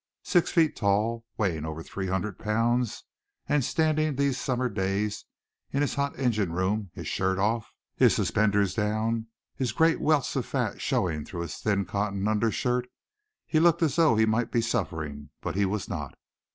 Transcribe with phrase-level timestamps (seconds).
[0.23, 3.03] Six feet tall, weighing over three hundred pounds
[3.47, 5.25] and standing these summer days
[5.71, 10.47] in his hot engine room, his shirt off, his suspenders down, his great welts of
[10.47, 12.89] fat showing through his thin cotton undershirt,
[13.45, 16.17] he looked as though he might be suffering, but he was not.